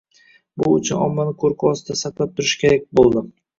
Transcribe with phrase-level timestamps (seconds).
[0.61, 3.27] Bu uchun ommani qo‘rquv ostida saqlab turish kerak bo‘ldi.